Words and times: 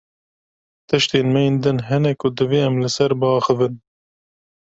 Tiştên 0.87 1.27
me 1.33 1.41
yên 1.45 1.55
din 1.63 1.77
hene 1.87 2.11
ku 2.19 2.27
divê 2.37 2.59
em 2.67 2.75
li 2.81 2.89
ser 2.95 3.11
biaxivin. 3.19 3.73